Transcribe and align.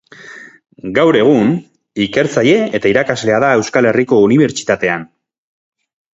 Gaur 0.95 1.17
egun, 1.19 1.51
ikertzaile 2.05 2.57
eta 2.79 2.91
irakaslea 2.93 3.43
da 3.45 3.51
Euskal 3.59 3.91
Herriko 3.93 4.21
Unibertsitatean. 4.31 5.07